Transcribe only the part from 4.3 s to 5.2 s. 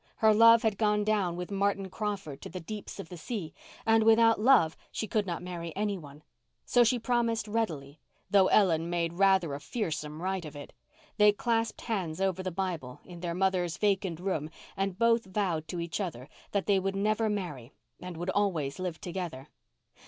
love she